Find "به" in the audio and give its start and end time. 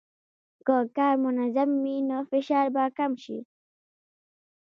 2.75-2.83